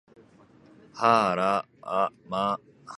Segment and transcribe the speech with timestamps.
[0.95, 2.59] はあら、ま